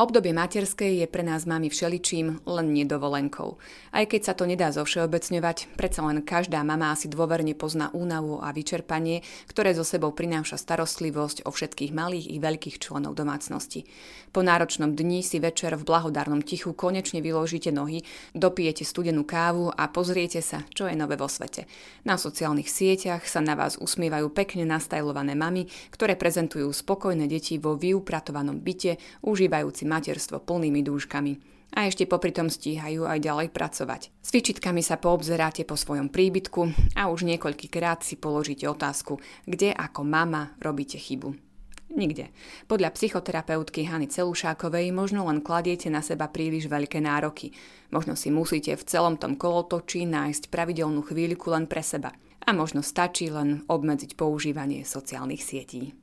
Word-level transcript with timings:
Obdobie 0.00 0.32
materskej 0.32 1.04
je 1.04 1.06
pre 1.12 1.20
nás 1.20 1.44
mami 1.44 1.68
všeličím, 1.68 2.40
len 2.48 2.72
nedovolenkou. 2.72 3.60
Aj 3.92 4.08
keď 4.08 4.20
sa 4.24 4.32
to 4.32 4.48
nedá 4.48 4.72
zovšeobecňovať, 4.72 5.76
predsa 5.76 6.00
len 6.08 6.24
každá 6.24 6.64
mama 6.64 6.96
asi 6.96 7.04
dôverne 7.04 7.52
pozná 7.52 7.92
únavu 7.92 8.40
a 8.40 8.48
vyčerpanie, 8.48 9.20
ktoré 9.52 9.76
zo 9.76 9.84
sebou 9.84 10.16
prináša 10.16 10.56
starostlivosť 10.56 11.44
o 11.44 11.52
všetkých 11.52 11.92
malých 11.92 12.32
i 12.32 12.40
veľkých 12.40 12.80
členov 12.80 13.12
domácnosti. 13.12 13.84
Po 14.32 14.40
náročnom 14.40 14.96
dni 14.96 15.20
si 15.20 15.36
večer 15.36 15.76
v 15.76 15.84
blahodárnom 15.84 16.40
tichu 16.40 16.72
konečne 16.72 17.20
vyložíte 17.20 17.68
nohy, 17.68 18.00
dopijete 18.32 18.88
studenú 18.88 19.28
kávu 19.28 19.68
a 19.68 19.84
pozriete 19.92 20.40
sa, 20.40 20.64
čo 20.72 20.88
je 20.88 20.96
nové 20.96 21.20
vo 21.20 21.28
svete. 21.28 21.68
Na 22.08 22.16
sociálnych 22.16 22.72
sieťach 22.72 23.28
sa 23.28 23.44
na 23.44 23.52
vás 23.52 23.76
usmievajú 23.76 24.32
pekne 24.32 24.64
nastajlované 24.64 25.36
mamy, 25.36 25.68
ktoré 25.92 26.16
prezentujú 26.16 26.72
spokojné 26.72 27.28
deti 27.28 27.60
vo 27.60 27.76
vyupratovanom 27.76 28.64
byte, 28.64 28.96
užívajúci 29.20 29.89
materstvo 29.90 30.38
plnými 30.46 30.86
dúškami. 30.86 31.32
A 31.74 31.86
ešte 31.86 32.06
popri 32.06 32.30
tom 32.34 32.50
stíhajú 32.50 33.06
aj 33.06 33.18
ďalej 33.22 33.48
pracovať. 33.54 34.10
S 34.22 34.30
výčitkami 34.30 34.82
sa 34.82 34.98
poobzeráte 34.98 35.62
po 35.66 35.78
svojom 35.78 36.10
príbytku 36.10 36.94
a 36.98 37.10
už 37.10 37.26
niekoľkýkrát 37.26 38.02
si 38.02 38.18
položíte 38.18 38.66
otázku, 38.66 39.22
kde 39.46 39.74
ako 39.74 40.02
mama 40.02 40.54
robíte 40.58 40.98
chybu. 40.98 41.50
Nikde. 41.90 42.30
Podľa 42.70 42.94
psychoterapeutky 42.94 43.82
Hany 43.82 44.06
Celušákovej 44.06 44.94
možno 44.94 45.26
len 45.26 45.42
kladiete 45.42 45.90
na 45.90 45.98
seba 46.06 46.30
príliš 46.30 46.70
veľké 46.70 47.02
nároky. 47.02 47.50
Možno 47.90 48.14
si 48.14 48.30
musíte 48.30 48.78
v 48.78 48.86
celom 48.86 49.18
tom 49.18 49.34
kolotočí 49.34 50.06
nájsť 50.06 50.54
pravidelnú 50.54 51.02
chvíľku 51.02 51.50
len 51.50 51.66
pre 51.66 51.82
seba. 51.82 52.14
A 52.46 52.54
možno 52.54 52.86
stačí 52.86 53.26
len 53.26 53.66
obmedziť 53.66 54.14
používanie 54.14 54.86
sociálnych 54.86 55.42
sietí. 55.42 55.99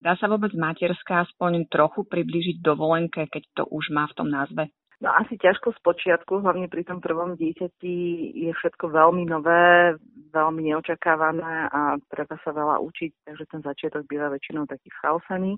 Dá 0.00 0.16
sa 0.16 0.32
vôbec 0.32 0.56
materská 0.56 1.28
aspoň 1.28 1.68
trochu 1.68 2.08
priblížiť 2.08 2.64
dovolenke, 2.64 3.28
keď 3.28 3.42
to 3.52 3.62
už 3.68 3.92
má 3.92 4.08
v 4.08 4.16
tom 4.16 4.28
názve? 4.32 4.72
No 5.00 5.08
asi 5.16 5.40
ťažko 5.40 5.72
z 5.72 5.80
počiatku, 5.80 6.44
hlavne 6.44 6.68
pri 6.68 6.84
tom 6.84 7.00
prvom 7.00 7.32
dieťati 7.32 7.96
je 8.36 8.52
všetko 8.52 8.92
veľmi 8.92 9.24
nové, 9.24 9.96
veľmi 10.28 10.60
neočakávané 10.68 11.72
a 11.72 11.96
treba 12.12 12.36
sa 12.44 12.52
veľa 12.52 12.84
učiť, 12.84 13.24
takže 13.24 13.44
ten 13.48 13.60
začiatok 13.64 14.04
býva 14.04 14.28
väčšinou 14.28 14.68
taký 14.68 14.92
chaosený 15.00 15.56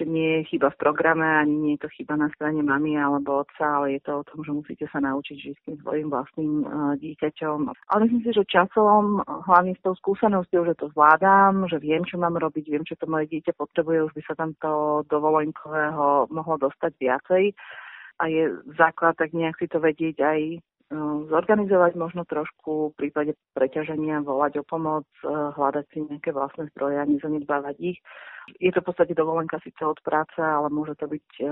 že 0.00 0.08
nie 0.08 0.40
je 0.40 0.56
chyba 0.56 0.72
v 0.72 0.80
programe, 0.80 1.28
ani 1.28 1.54
nie 1.60 1.72
je 1.76 1.84
to 1.84 1.88
chyba 1.92 2.16
na 2.16 2.32
strane 2.32 2.64
mamy 2.64 2.96
alebo 2.96 3.44
otca, 3.44 3.84
ale 3.84 4.00
je 4.00 4.00
to 4.00 4.24
o 4.24 4.26
tom, 4.26 4.40
že 4.40 4.52
musíte 4.56 4.86
sa 4.88 5.04
naučiť 5.04 5.36
žiť 5.36 5.54
s 5.60 5.64
tým 5.68 5.76
svojim 5.84 6.08
vlastným 6.08 6.52
uh, 6.64 6.96
dieťaťom. 6.96 7.58
Ale 7.68 7.98
myslím 8.08 8.22
si, 8.24 8.30
že 8.32 8.48
časom, 8.48 9.20
hlavne 9.44 9.76
s 9.76 9.84
tou 9.84 9.92
skúsenosťou, 9.92 10.64
že 10.64 10.74
to 10.80 10.88
zvládam, 10.96 11.68
že 11.68 11.76
viem, 11.76 12.00
čo 12.08 12.16
mám 12.16 12.40
robiť, 12.40 12.64
viem, 12.64 12.84
čo 12.88 12.96
to 12.96 13.04
moje 13.04 13.28
dieťa 13.28 13.52
potrebuje, 13.60 14.08
už 14.08 14.12
by 14.16 14.22
sa 14.24 14.34
tam 14.40 14.56
to 14.56 15.04
dovolenkového 15.12 16.32
mohlo 16.32 16.56
dostať 16.56 16.92
viacej. 16.96 17.44
A 18.20 18.28
je 18.28 18.56
základ 18.80 19.16
tak 19.20 19.36
nejak 19.36 19.60
si 19.60 19.68
to 19.68 19.80
vedieť 19.80 20.16
aj 20.24 20.40
zorganizovať 21.30 21.94
možno 21.94 22.26
trošku 22.26 22.90
v 22.90 22.98
prípade 22.98 23.32
preťaženia, 23.54 24.26
volať 24.26 24.60
o 24.60 24.64
pomoc, 24.66 25.06
hľadať 25.22 25.84
si 25.94 25.98
nejaké 26.02 26.34
vlastné 26.34 26.66
zdroje 26.74 26.98
a 26.98 27.06
nezanedbávať 27.06 27.76
ich 27.78 27.98
je 28.58 28.72
to 28.72 28.80
v 28.80 28.86
podstate 28.90 29.14
dovolenka 29.14 29.60
síce 29.62 29.78
od 29.84 30.00
práce, 30.02 30.40
ale 30.40 30.66
môže 30.72 30.98
to 30.98 31.06
byť 31.06 31.26
e, 31.38 31.44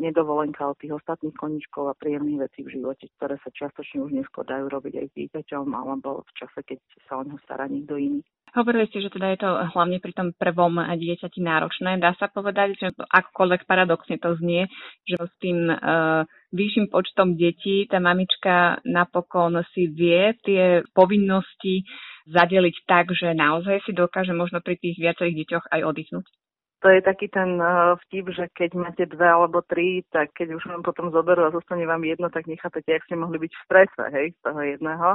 nedovolenka 0.00 0.64
od 0.64 0.78
tých 0.80 0.96
ostatných 0.96 1.36
koničkov 1.36 1.90
a 1.90 1.98
príjemných 1.98 2.48
vecí 2.48 2.64
v 2.64 2.80
živote, 2.80 3.10
ktoré 3.18 3.36
sa 3.44 3.50
čiastočne 3.52 4.06
už 4.08 4.12
neskôr 4.14 4.46
dajú 4.46 4.70
robiť 4.70 4.94
aj 5.04 5.06
s 5.10 5.16
dieťaťom 5.16 5.66
alebo 5.68 6.24
v 6.24 6.32
čase, 6.38 6.60
keď 6.64 6.78
sa 7.04 7.20
o 7.20 7.26
neho 7.26 7.38
stará 7.44 7.68
niekto 7.68 7.98
iný. 8.00 8.20
Hovorili 8.50 8.90
ste, 8.90 8.98
že 8.98 9.14
teda 9.14 9.30
je 9.30 9.38
to 9.46 9.50
hlavne 9.78 10.02
pri 10.02 10.10
tom 10.10 10.28
prvom 10.34 10.82
dieťati 10.82 11.38
náročné. 11.38 12.02
Dá 12.02 12.18
sa 12.18 12.26
povedať, 12.26 12.74
že 12.82 12.86
akokoľvek 12.98 13.62
paradoxne 13.62 14.18
to 14.18 14.34
znie, 14.42 14.66
že 15.06 15.22
s 15.22 15.34
tým 15.38 15.70
uh, 15.70 16.26
vyšším 16.50 16.90
počtom 16.90 17.38
detí 17.38 17.86
tá 17.86 18.02
mamička 18.02 18.82
napokon 18.82 19.62
si 19.70 19.86
vie 19.86 20.34
tie 20.42 20.82
povinnosti 20.90 21.86
zadeliť 22.26 22.76
tak, 22.90 23.14
že 23.14 23.38
naozaj 23.38 23.86
si 23.86 23.94
dokáže 23.94 24.34
možno 24.34 24.58
pri 24.58 24.74
tých 24.82 24.98
viacerých 24.98 25.46
deťoch 25.46 25.64
aj 25.70 25.80
oddychnúť? 25.86 26.26
To 26.80 26.88
je 26.88 27.04
taký 27.04 27.28
ten 27.28 27.60
uh, 27.60 27.92
vtip, 28.08 28.32
že 28.32 28.48
keď 28.56 28.70
máte 28.72 29.04
dve 29.04 29.28
alebo 29.28 29.60
tri, 29.60 30.00
tak 30.08 30.32
keď 30.32 30.56
už 30.56 30.64
vám 30.64 30.82
potom 30.82 31.12
zoberú 31.12 31.44
a 31.44 31.52
zostane 31.52 31.84
vám 31.84 32.00
jedno, 32.08 32.32
tak 32.32 32.48
nechápete, 32.48 32.96
ak 32.96 33.04
ste 33.04 33.20
mohli 33.20 33.36
byť 33.36 33.52
v 33.52 33.64
strese, 33.68 34.02
hej, 34.16 34.26
z 34.32 34.38
toho 34.40 34.60
jedného. 34.64 35.08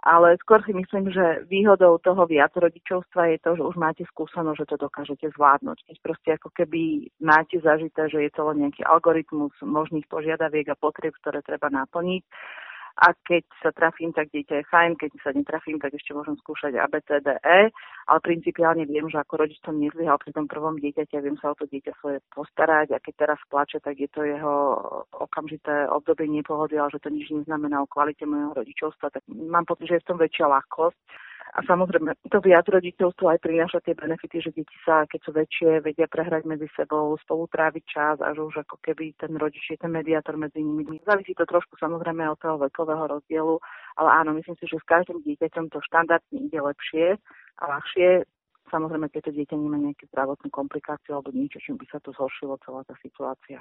Ale 0.00 0.32
skôr 0.40 0.64
si 0.64 0.72
myslím, 0.72 1.12
že 1.12 1.44
výhodou 1.44 2.00
toho 2.00 2.24
viac 2.24 2.56
rodičovstva 2.56 3.36
je 3.36 3.38
to, 3.44 3.50
že 3.60 3.62
už 3.68 3.76
máte 3.76 4.00
skúsenosť, 4.08 4.58
že 4.64 4.70
to 4.72 4.76
dokážete 4.80 5.26
zvládnuť. 5.36 5.76
Keď 5.92 5.96
proste 6.00 6.30
ako 6.40 6.48
keby 6.56 7.12
máte 7.20 7.60
zažité, 7.60 8.08
že 8.08 8.24
je 8.24 8.32
to 8.32 8.48
len 8.48 8.64
nejaký 8.64 8.80
algoritmus 8.88 9.52
možných 9.60 10.08
požiadaviek 10.08 10.72
a 10.72 10.80
potrieb, 10.80 11.12
ktoré 11.20 11.44
treba 11.44 11.68
naplniť, 11.68 12.24
a 13.00 13.16
keď 13.24 13.44
sa 13.64 13.70
trafím, 13.72 14.12
tak 14.12 14.28
dieťa 14.28 14.60
je 14.60 14.68
fajn, 14.68 14.92
keď 15.00 15.10
sa 15.24 15.32
netrafím, 15.32 15.80
tak 15.80 15.96
ešte 15.96 16.12
môžem 16.12 16.36
skúšať 16.44 16.76
A, 16.76 16.84
B, 16.84 17.00
C, 17.08 17.16
D, 17.24 17.32
E, 17.40 17.72
ale 18.06 18.20
principiálne 18.20 18.84
viem, 18.84 19.08
že 19.08 19.16
ako 19.16 19.40
rodič 19.40 19.56
som 19.64 19.80
nezlyhal 19.80 20.20
pri 20.20 20.36
tom 20.36 20.44
prvom 20.44 20.76
dieťati 20.76 21.16
a 21.16 21.24
viem 21.24 21.40
sa 21.40 21.52
o 21.52 21.56
to 21.56 21.64
dieťa 21.64 21.96
svoje 21.96 22.20
postarať. 22.28 22.92
A 22.92 23.00
keď 23.00 23.14
teraz 23.24 23.40
plače, 23.48 23.80
tak 23.80 23.96
je 23.96 24.08
to 24.12 24.20
jeho 24.20 24.54
okamžité 25.16 25.88
obdobie 25.88 26.28
nepohody, 26.28 26.76
ale 26.76 26.92
že 26.92 27.00
to 27.00 27.08
nič 27.08 27.32
neznamená 27.32 27.80
o 27.80 27.88
kvalite 27.88 28.28
môjho 28.28 28.52
rodičovstva, 28.52 29.16
tak 29.16 29.24
mám 29.32 29.64
pocit, 29.64 29.88
že 29.88 29.96
je 29.96 30.04
v 30.04 30.08
tom 30.12 30.18
väčšia 30.20 30.44
ľahkosť 30.44 31.00
a 31.50 31.66
samozrejme, 31.66 32.14
to 32.30 32.38
viac 32.38 32.62
rodičovstvo 32.70 33.26
aj 33.26 33.42
prináša 33.42 33.82
tie 33.82 33.98
benefity, 33.98 34.38
že 34.38 34.54
deti 34.54 34.76
sa, 34.86 35.02
keď 35.10 35.20
sú 35.26 35.30
väčšie, 35.34 35.82
vedia 35.82 36.06
prehrať 36.06 36.46
medzi 36.46 36.70
sebou, 36.78 37.18
spolu 37.18 37.50
tráviť 37.50 37.84
čas 37.90 38.16
a 38.22 38.30
že 38.30 38.46
už 38.46 38.62
ako 38.62 38.78
keby 38.78 39.18
ten 39.18 39.34
rodič 39.34 39.66
je 39.66 39.74
ten 39.74 39.90
mediátor 39.90 40.38
medzi 40.38 40.62
nimi. 40.62 41.02
Závisí 41.02 41.34
to 41.34 41.42
trošku 41.42 41.74
samozrejme 41.82 42.22
od 42.30 42.38
toho 42.38 42.54
vekového 42.54 43.18
rozdielu, 43.18 43.58
ale 43.98 44.08
áno, 44.22 44.30
myslím 44.38 44.54
si, 44.62 44.70
že 44.70 44.78
s 44.78 44.86
každým 44.86 45.26
dieťaťom 45.26 45.74
to 45.74 45.82
štandardne 45.82 46.38
ide 46.38 46.60
lepšie 46.62 47.18
a 47.58 47.64
ľahšie. 47.66 48.22
Samozrejme, 48.70 49.10
keď 49.10 49.20
to 49.26 49.32
dieťa 49.34 49.56
nemá 49.58 49.82
nejakú 49.82 50.06
zdravotnú 50.14 50.54
komplikáciu 50.54 51.18
alebo 51.18 51.34
niečo, 51.34 51.58
čím 51.58 51.74
by 51.74 51.86
sa 51.90 51.98
to 51.98 52.14
zhoršilo 52.14 52.62
celá 52.62 52.86
tá 52.86 52.94
situácia 53.02 53.58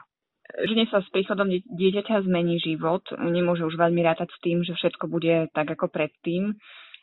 žene 0.50 0.90
sa 0.90 1.06
s 1.06 1.10
príchodom 1.14 1.46
dieťaťa 1.46 2.26
zmení 2.26 2.58
život, 2.58 3.06
nemôže 3.22 3.70
už 3.70 3.78
veľmi 3.78 4.02
rátať 4.02 4.34
s 4.34 4.42
tým, 4.42 4.66
že 4.66 4.74
všetko 4.74 5.06
bude 5.06 5.54
tak 5.54 5.70
ako 5.70 5.94
predtým. 5.94 6.58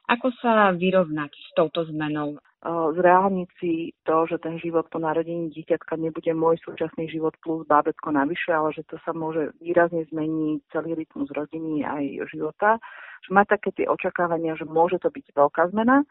Ako 0.07 0.31
sa 0.39 0.71
vyrovnať 0.71 1.35
s 1.35 1.51
touto 1.59 1.83
zmenou? 1.87 2.39
Zreálniť 2.67 3.49
si 3.63 3.95
to, 4.03 4.27
že 4.27 4.43
ten 4.43 4.59
život 4.59 4.91
po 4.91 4.99
narodení 4.99 5.55
dieťatka 5.55 5.95
nebude 5.99 6.31
môj 6.35 6.59
súčasný 6.67 7.07
život 7.07 7.35
plus 7.43 7.63
bábetko 7.67 8.11
navyše, 8.11 8.51
ale 8.51 8.75
že 8.75 8.83
to 8.91 8.99
sa 9.07 9.15
môže 9.15 9.55
výrazne 9.63 10.03
zmeniť 10.11 10.67
celý 10.75 10.99
rytmus 10.99 11.31
rodiny 11.31 11.87
aj 11.87 12.27
života. 12.35 12.83
Že 13.27 13.31
má 13.35 13.43
také 13.47 13.71
tie 13.71 13.87
očakávania, 13.87 14.59
že 14.59 14.67
môže 14.67 14.99
to 14.99 15.11
byť 15.15 15.31
veľká 15.35 15.71
zmena, 15.71 16.03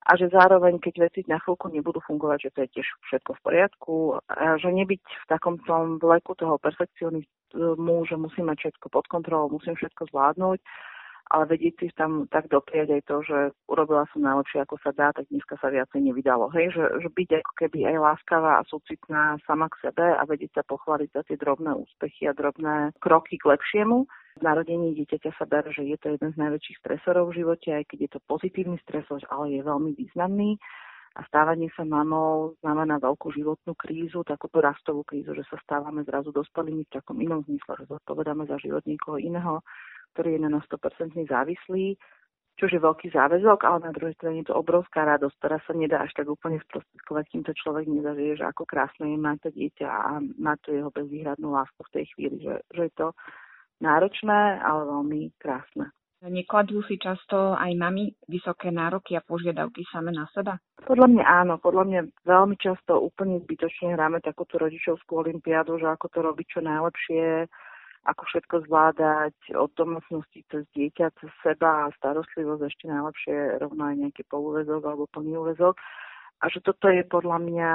a 0.00 0.16
že 0.16 0.32
zároveň, 0.32 0.80
keď 0.80 1.12
veci 1.12 1.20
na 1.28 1.36
chvíľku 1.36 1.68
nebudú 1.68 2.00
fungovať, 2.00 2.48
že 2.48 2.50
to 2.56 2.58
je 2.64 2.68
tiež 2.80 2.88
všetko 3.12 3.36
v 3.36 3.44
poriadku, 3.44 3.94
a 4.32 4.56
že 4.56 4.72
nebyť 4.72 5.00
v 5.04 5.24
takom 5.28 5.60
tom 5.68 6.00
vleku 6.00 6.32
toho 6.40 6.56
perfekcionizmu, 6.56 7.96
že 8.08 8.16
musím 8.16 8.48
mať 8.48 8.56
všetko 8.64 8.88
pod 8.88 9.04
kontrolou, 9.12 9.52
musím 9.52 9.76
všetko 9.76 10.08
zvládnuť, 10.08 10.58
ale 11.30 11.44
vedieť 11.46 11.74
si 11.78 11.86
tam 11.94 12.26
tak 12.26 12.50
dopriať 12.50 12.98
aj 12.98 13.02
to, 13.06 13.16
že 13.22 13.38
urobila 13.70 14.02
som 14.10 14.26
najlepšie, 14.26 14.66
ako 14.66 14.76
sa 14.82 14.90
dá, 14.90 15.14
tak 15.14 15.30
dneska 15.30 15.54
sa 15.62 15.70
viacej 15.70 16.02
nevydalo. 16.02 16.50
Hej, 16.50 16.74
že, 16.74 16.84
že 17.06 17.08
byť 17.08 17.28
ako 17.38 17.52
keby 17.54 17.78
aj 17.86 17.96
láskavá 18.02 18.52
a 18.58 18.66
súcitná 18.66 19.38
sama 19.46 19.70
k 19.70 19.88
sebe 19.88 20.02
a 20.02 20.22
vedieť 20.26 20.58
sa 20.58 20.64
pochváliť 20.66 21.08
za 21.14 21.22
tie 21.22 21.38
drobné 21.38 21.70
úspechy 21.78 22.26
a 22.26 22.34
drobné 22.34 22.90
kroky 22.98 23.38
k 23.38 23.46
lepšiemu. 23.46 24.10
Narodení 24.42 24.98
dieťaťa 24.98 25.30
sa 25.38 25.46
dá, 25.46 25.62
že 25.70 25.86
je 25.86 25.98
to 26.02 26.18
jeden 26.18 26.34
z 26.34 26.40
najväčších 26.40 26.82
stresorov 26.82 27.30
v 27.30 27.46
živote, 27.46 27.78
aj 27.78 27.84
keď 27.86 27.98
je 28.02 28.10
to 28.18 28.20
pozitívny 28.26 28.78
stresor, 28.82 29.22
ale 29.30 29.54
je 29.54 29.62
veľmi 29.62 29.94
významný 29.94 30.58
a 31.18 31.26
stávanie 31.26 31.66
sa 31.74 31.82
mamou 31.82 32.54
znamená 32.62 33.02
veľkú 33.02 33.34
životnú 33.34 33.74
krízu, 33.74 34.22
takúto 34.22 34.62
rastovú 34.62 35.02
krízu, 35.02 35.34
že 35.34 35.42
sa 35.50 35.58
stávame 35.66 36.06
zrazu 36.06 36.30
dospelými 36.30 36.86
v 36.86 36.94
takom 36.94 37.18
inom 37.18 37.42
zmysle, 37.50 37.82
že 37.82 37.90
zodpovedáme 37.90 38.46
za 38.46 38.54
život 38.62 38.86
niekoho 38.86 39.18
iného 39.18 39.58
ktorý 40.12 40.36
je 40.36 40.40
na 40.44 40.50
nás 40.50 40.64
100% 40.66 41.16
závislý, 41.26 41.96
čo 42.60 42.68
je 42.68 42.76
veľký 42.76 43.08
záväzok, 43.16 43.64
ale 43.64 43.88
na 43.88 43.92
druhej 43.96 44.12
strane 44.20 44.44
je 44.44 44.52
to 44.52 44.60
obrovská 44.60 45.08
radosť, 45.08 45.36
ktorá 45.40 45.58
sa 45.64 45.72
nedá 45.72 46.04
až 46.04 46.12
tak 46.12 46.28
úplne 46.28 46.60
sprostredkovať, 46.68 47.24
kým 47.32 47.42
to 47.48 47.56
človek 47.56 47.88
nezažije, 47.88 48.36
že 48.36 48.44
ako 48.44 48.68
krásne 48.68 49.08
je 49.08 49.18
mať 49.18 49.36
to 49.48 49.50
dieťa 49.56 49.88
a 49.88 50.20
má 50.36 50.60
to 50.60 50.76
jeho 50.76 50.92
bezvýhradnú 50.92 51.56
lásku 51.56 51.80
v 51.88 51.92
tej 51.96 52.04
chvíli, 52.12 52.36
že, 52.44 52.60
že 52.76 52.82
je 52.90 52.92
to 52.92 53.08
náročné, 53.80 54.60
ale 54.60 54.80
veľmi 54.84 55.20
krásne. 55.40 55.88
Nekladú 56.20 56.84
si 56.84 57.00
často 57.00 57.56
aj 57.56 57.72
mami 57.80 58.12
vysoké 58.28 58.68
nároky 58.68 59.16
a 59.16 59.24
požiadavky 59.24 59.88
same 59.88 60.12
na 60.12 60.28
seba? 60.36 60.60
Podľa 60.84 61.08
mňa 61.16 61.24
áno, 61.24 61.56
podľa 61.56 61.84
mňa 61.88 62.00
veľmi 62.28 62.60
často 62.60 63.00
úplne 63.00 63.40
zbytočne 63.40 63.96
hráme 63.96 64.20
takúto 64.20 64.60
rodičovskú 64.60 65.24
olimpiádu, 65.24 65.80
že 65.80 65.88
ako 65.88 66.06
to 66.12 66.18
robiť 66.20 66.46
čo 66.52 66.60
najlepšie, 66.60 67.48
ako 68.08 68.22
všetko 68.24 68.54
zvládať 68.64 69.36
od 69.52 69.70
domácnosti 69.76 70.40
cez 70.48 70.64
dieťa, 70.72 71.12
cez 71.20 71.30
seba 71.44 71.88
a 71.88 71.94
starostlivosť 72.00 72.62
ešte 72.64 72.84
najlepšie 72.88 73.60
rovno 73.60 73.82
aj 73.92 73.96
nejaký 74.00 74.22
polúvezok 74.24 74.82
alebo 74.88 75.04
plný 75.12 75.36
úvezok. 75.36 75.76
A 76.40 76.48
že 76.48 76.64
toto 76.64 76.88
je 76.88 77.04
podľa 77.04 77.38
mňa 77.44 77.70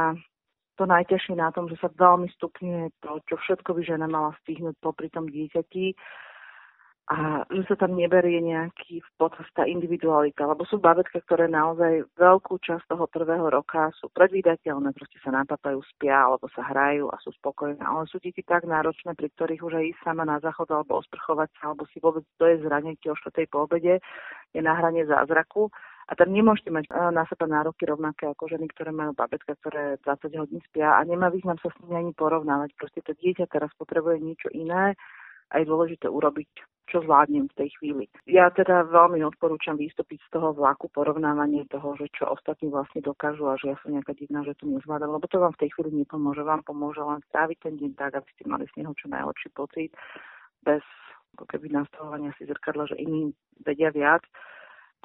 to 0.76 0.84
najťažšie 0.90 1.38
na 1.38 1.54
tom, 1.54 1.70
že 1.70 1.78
sa 1.78 1.94
veľmi 1.94 2.28
stupňuje 2.36 3.00
to, 3.00 3.12
čo 3.30 3.36
všetko 3.38 3.70
by 3.78 3.82
žena 3.86 4.08
mala 4.10 4.34
stihnúť 4.44 4.76
popri 4.82 5.08
tom 5.14 5.30
dieťati 5.30 5.94
a 7.06 7.46
že 7.54 7.62
sa 7.70 7.78
tam 7.78 7.94
neberie 7.94 8.42
nejaký 8.42 8.98
v 8.98 9.12
podstate 9.22 9.54
tá 9.54 9.64
individualita, 9.70 10.42
lebo 10.50 10.66
sú 10.66 10.82
babetka, 10.82 11.22
ktoré 11.22 11.46
naozaj 11.46 12.02
veľkú 12.18 12.58
časť 12.58 12.90
toho 12.90 13.06
prvého 13.06 13.46
roka 13.46 13.94
sú 14.02 14.10
predvídateľné, 14.10 14.90
proste 14.90 15.22
sa 15.22 15.30
napapajú, 15.30 15.86
spia, 15.94 16.26
alebo 16.26 16.50
sa 16.50 16.66
hrajú 16.66 17.14
a 17.14 17.22
sú 17.22 17.30
spokojné, 17.38 17.78
ale 17.78 18.10
sú 18.10 18.18
deti 18.18 18.42
tak 18.42 18.66
náročné, 18.66 19.14
pri 19.14 19.30
ktorých 19.38 19.62
už 19.62 19.74
aj 19.78 19.86
ísť 19.94 20.02
sama 20.02 20.26
na 20.26 20.42
záchod, 20.42 20.66
alebo 20.74 20.98
osprchovať 20.98 21.50
sa, 21.62 21.62
alebo 21.70 21.86
si 21.94 22.02
vôbec 22.02 22.26
to 22.42 22.50
je 22.50 22.66
zraniť 22.66 22.98
o 23.06 23.14
4. 23.14 23.54
po 23.54 23.70
obede, 23.70 24.02
je 24.58 24.62
na 24.66 24.74
hrane 24.74 25.06
zázraku 25.06 25.70
a 26.10 26.12
tam 26.18 26.34
nemôžete 26.34 26.74
mať 26.74 26.90
e, 26.90 27.14
na 27.14 27.22
seba 27.30 27.46
nároky 27.46 27.86
rovnaké 27.86 28.30
ako 28.30 28.50
ženy, 28.50 28.66
ktoré 28.74 28.90
majú 28.90 29.14
babetka, 29.14 29.54
ktoré 29.62 30.02
20 30.02 30.42
hodín 30.42 30.62
spia 30.70 30.98
a 30.98 31.06
nemá 31.06 31.30
význam 31.30 31.62
sa 31.62 31.70
s 31.70 31.78
nimi 31.86 32.02
ani 32.02 32.14
porovnávať. 32.18 32.74
Proste 32.78 33.06
to 33.06 33.14
dieťa 33.14 33.46
teraz 33.50 33.70
potrebuje 33.78 34.22
niečo 34.22 34.50
iné 34.54 34.98
a 35.50 35.54
je 35.62 35.66
dôležité 35.70 36.10
urobiť, 36.10 36.50
čo 36.86 37.02
zvládnem 37.02 37.50
v 37.50 37.58
tej 37.58 37.70
chvíli. 37.80 38.06
Ja 38.30 38.54
teda 38.54 38.86
veľmi 38.90 39.26
odporúčam 39.26 39.76
vystúpiť 39.76 40.22
z 40.26 40.30
toho 40.38 40.54
vlaku 40.54 40.90
porovnávanie 40.94 41.66
toho, 41.70 41.98
že 41.98 42.10
čo 42.14 42.30
ostatní 42.30 42.70
vlastne 42.70 43.02
dokážu 43.02 43.50
a 43.50 43.58
že 43.58 43.74
ja 43.74 43.78
som 43.82 43.94
nejaká 43.94 44.14
divná, 44.14 44.46
že 44.46 44.54
to 44.58 44.70
nezvládam, 44.70 45.10
lebo 45.14 45.26
to 45.26 45.42
vám 45.42 45.54
v 45.58 45.62
tej 45.66 45.70
chvíli 45.74 46.06
nepomôže. 46.06 46.46
Vám 46.46 46.62
pomôže 46.62 47.02
len 47.02 47.22
stráviť 47.34 47.58
ten 47.58 47.76
deň 47.82 47.92
tak, 47.98 48.14
aby 48.22 48.30
ste 48.38 48.44
mali 48.46 48.66
z 48.70 48.86
neho 48.86 48.94
čo 48.94 49.10
najlepší 49.10 49.50
pocit, 49.58 49.90
bez 50.62 50.86
ako 51.36 51.46
keby 51.52 51.68
nastavovania 51.68 52.32
si 52.40 52.48
zrkadla, 52.48 52.88
že 52.88 53.02
iní 53.02 53.36
vedia 53.66 53.92
viac 53.92 54.24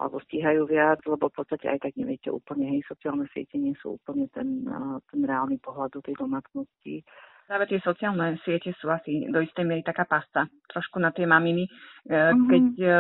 alebo 0.01 0.17
stíhajú 0.25 0.65
viac, 0.65 1.05
lebo 1.05 1.29
v 1.29 1.37
podstate 1.37 1.69
aj 1.69 1.85
tak 1.85 1.93
neviete 2.01 2.33
úplne, 2.33 2.73
hej, 2.73 2.81
sociálne 2.89 3.29
siete 3.37 3.61
nie 3.61 3.77
sú 3.77 4.01
úplne 4.01 4.33
ten, 4.33 4.65
ten 5.13 5.21
reálny 5.21 5.61
pohľad 5.61 5.93
do 5.93 6.01
tej 6.01 6.17
domácnosti 6.17 7.05
Práve 7.51 7.67
tie 7.67 7.83
sociálne 7.83 8.39
siete 8.47 8.71
sú 8.79 8.87
asi 8.95 9.27
do 9.27 9.43
istej 9.43 9.67
miery 9.67 9.83
taká 9.83 10.07
pasta 10.07 10.47
trošku 10.71 11.03
na 11.03 11.11
tie 11.11 11.27
maminy, 11.27 11.67
mm-hmm. 12.07 12.47
keď 12.47 12.67
e, 12.79 12.91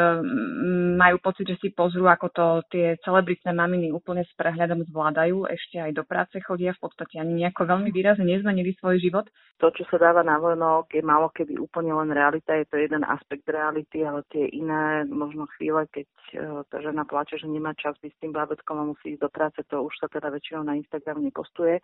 majú 0.99 1.23
pocit, 1.23 1.55
že 1.55 1.57
si 1.63 1.69
pozrú, 1.71 2.11
ako 2.11 2.27
to 2.35 2.47
tie 2.75 2.99
celebritné 3.07 3.55
maminy 3.55 3.95
úplne 3.95 4.27
s 4.27 4.33
prehľadom 4.35 4.83
zvládajú, 4.91 5.47
ešte 5.47 5.79
aj 5.79 5.95
do 5.95 6.03
práce 6.03 6.35
chodia, 6.43 6.75
v 6.75 6.83
podstate 6.83 7.23
ani 7.23 7.47
nejako 7.47 7.63
veľmi 7.63 7.95
výrazne 7.95 8.27
nezmenili 8.27 8.75
svoj 8.83 8.99
život. 8.99 9.31
To, 9.63 9.71
čo 9.71 9.87
sa 9.87 10.03
dáva 10.03 10.27
na 10.27 10.35
vonok, 10.43 10.99
je 10.99 11.03
malo 11.07 11.31
keby 11.31 11.55
úplne 11.55 11.95
len 11.95 12.11
realita, 12.11 12.59
je 12.59 12.67
to 12.67 12.75
jeden 12.75 13.07
aspekt 13.07 13.47
reality, 13.47 14.03
ale 14.03 14.27
tie 14.35 14.51
iné, 14.51 15.07
možno 15.07 15.47
chvíle, 15.55 15.87
keď 15.95 16.11
e, 16.11 16.39
tá 16.67 16.83
žena 16.83 17.07
plače, 17.07 17.39
že 17.39 17.47
nemá 17.47 17.71
čas 17.79 17.95
byť 18.03 18.11
s 18.11 18.19
tým 18.19 18.35
bábetkom 18.35 18.83
a 18.83 18.89
musí 18.91 19.15
ísť 19.15 19.23
do 19.23 19.31
práce, 19.31 19.63
to 19.71 19.87
už 19.87 19.95
sa 19.95 20.11
teda 20.11 20.27
väčšinou 20.27 20.67
na 20.67 20.75
Instagram 20.75 21.23
nepostuje 21.23 21.79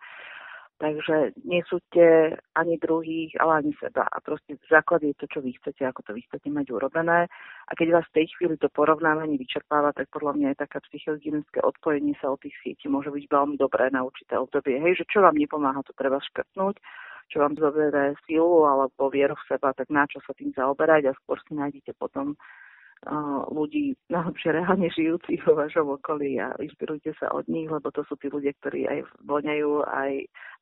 Takže 0.77 1.33
nesúďte 1.41 2.37
ani 2.53 2.77
druhých, 2.77 3.33
ale 3.41 3.65
ani 3.65 3.73
seba. 3.81 4.05
A 4.05 4.21
proste 4.21 4.61
základ 4.69 5.01
je 5.01 5.17
to, 5.17 5.25
čo 5.25 5.41
vy 5.41 5.57
chcete, 5.57 5.81
ako 5.81 6.05
to 6.05 6.11
vy 6.13 6.21
chcete 6.29 6.53
mať 6.53 6.69
urobené. 6.69 7.25
A 7.65 7.71
keď 7.73 7.97
vás 7.97 8.05
v 8.13 8.21
tej 8.21 8.25
chvíli 8.37 8.61
to 8.61 8.69
porovnávanie 8.69 9.41
vyčerpáva, 9.41 9.89
tak 9.97 10.13
podľa 10.13 10.37
mňa 10.37 10.47
aj 10.53 10.57
taká 10.69 10.77
psychohygienické 10.85 11.65
odpojenie 11.65 12.13
sa 12.21 12.29
od 12.29 12.45
tých 12.45 12.53
sietí 12.61 12.85
môže 12.85 13.09
byť 13.09 13.25
veľmi 13.25 13.57
dobré 13.57 13.89
na 13.89 14.05
určité 14.05 14.37
obdobie. 14.37 14.77
Hej, 14.77 15.01
že 15.01 15.09
čo 15.09 15.25
vám 15.25 15.33
nepomáha, 15.33 15.81
to 15.81 15.97
treba 15.97 16.21
škrtnúť 16.21 16.77
čo 17.27 17.43
vám 17.43 17.59
zoberie 17.59 18.15
silu 18.23 18.63
alebo 18.63 19.11
vieru 19.11 19.35
v 19.35 19.47
seba, 19.51 19.75
tak 19.75 19.91
na 19.91 20.07
čo 20.07 20.23
sa 20.23 20.31
tým 20.31 20.55
zaoberať 20.55 21.11
a 21.11 21.17
skôr 21.23 21.35
si 21.43 21.59
nájdete 21.59 21.91
potom 21.99 22.39
ľudí 23.53 23.93
najlepšie 24.09 24.49
reálne 24.57 24.89
žijúcich 24.89 25.45
vo 25.45 25.53
vašom 25.53 26.01
okolí 26.01 26.41
a 26.41 26.57
inšpirujte 26.57 27.13
sa 27.21 27.29
od 27.29 27.45
nich, 27.45 27.69
lebo 27.69 27.93
to 27.93 28.01
sú 28.09 28.17
tí 28.17 28.27
ľudia, 28.27 28.57
ktorí 28.57 28.89
aj 28.89 28.99
voňajú, 29.21 29.85
aj, 29.85 30.11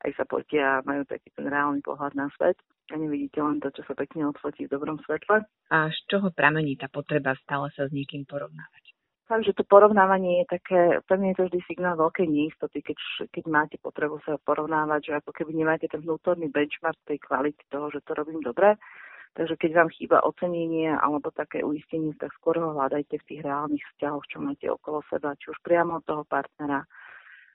aj 0.04 0.10
sa 0.20 0.24
potia 0.28 0.80
a 0.80 0.84
majú 0.84 1.08
taký 1.08 1.32
ten 1.32 1.48
reálny 1.48 1.80
pohľad 1.80 2.12
na 2.12 2.28
svet 2.36 2.60
a 2.92 2.94
nevidíte 3.00 3.40
len 3.40 3.58
to, 3.58 3.72
čo 3.72 3.82
sa 3.88 3.96
pekne 3.96 4.28
odfotí 4.28 4.68
v 4.68 4.72
dobrom 4.76 5.00
svetle. 5.02 5.48
A 5.72 5.88
z 5.90 5.98
čoho 6.06 6.28
pramení 6.30 6.76
tá 6.76 6.86
potreba 6.92 7.32
stále 7.40 7.72
sa 7.72 7.88
s 7.88 7.94
niekým 7.94 8.28
porovnávať? 8.28 8.84
Takže 9.26 9.58
to 9.58 9.66
porovnávanie 9.66 10.46
je 10.46 10.54
také, 10.54 10.80
pre 11.02 11.18
mňa 11.18 11.34
je 11.34 11.38
to 11.42 11.46
vždy 11.50 11.60
signál 11.66 11.98
veľkej 11.98 12.30
neistoty, 12.30 12.78
keď, 12.78 12.98
keď 13.34 13.44
máte 13.50 13.76
potrebu 13.82 14.22
sa 14.22 14.38
porovnávať, 14.38 15.00
že 15.02 15.12
ako 15.18 15.34
keby 15.34 15.50
nemáte 15.50 15.90
ten 15.90 15.98
vnútorný 15.98 16.46
benchmark 16.46 16.94
tej 17.02 17.18
kvality 17.18 17.58
toho, 17.66 17.90
že 17.90 18.06
to 18.06 18.14
robím 18.14 18.38
dobre, 18.38 18.78
Takže 19.36 19.60
keď 19.60 19.70
vám 19.76 19.90
chýba 19.92 20.24
ocenenie 20.24 20.96
alebo 20.96 21.28
také 21.28 21.60
uistenie, 21.60 22.16
tak 22.16 22.32
skôr 22.40 22.56
ho 22.56 22.72
hľadajte 22.72 23.20
v 23.20 23.26
tých 23.28 23.40
reálnych 23.44 23.84
vzťahoch, 23.92 24.24
čo 24.32 24.40
máte 24.40 24.64
okolo 24.72 25.04
seba, 25.12 25.36
či 25.36 25.52
už 25.52 25.60
priamo 25.60 26.00
od 26.00 26.04
toho 26.08 26.24
partnera, 26.24 26.88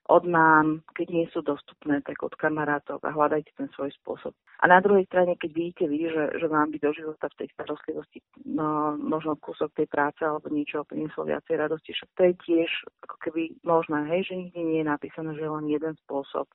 od 0.09 0.23
mám, 0.29 0.81
keď 0.97 1.07
nie 1.09 1.25
sú 1.33 1.41
dostupné, 1.41 2.01
tak 2.05 2.21
od 2.21 2.33
kamarátov 2.37 3.01
a 3.01 3.13
hľadajte 3.13 3.53
ten 3.57 3.69
svoj 3.73 3.89
spôsob. 4.01 4.33
A 4.61 4.69
na 4.69 4.77
druhej 4.77 5.09
strane, 5.09 5.33
keď 5.37 5.51
vidíte 5.57 5.85
vy, 5.89 6.09
že, 6.09 6.23
že 6.37 6.47
vám 6.49 6.69
by 6.69 6.77
do 6.77 6.91
života 6.93 7.25
v 7.33 7.37
tej 7.45 7.47
starostlivosti 7.57 8.19
no, 8.45 8.97
možno 8.97 9.37
kúsok 9.41 9.73
tej 9.73 9.89
práce 9.89 10.21
alebo 10.21 10.53
niečo 10.53 10.85
prinieslo 10.85 11.25
viacej 11.25 11.55
radosti, 11.57 11.97
však 11.97 12.09
to 12.13 12.21
je 12.29 12.33
tiež 12.45 12.69
ako 13.09 13.15
keby 13.25 13.41
možné, 13.65 14.05
hej, 14.09 14.21
že 14.29 14.33
nikdy 14.37 14.59
nie 14.61 14.79
je 14.85 14.91
napísané, 14.91 15.33
že 15.33 15.49
len 15.49 15.65
jeden 15.65 15.93
spôsob 16.05 16.45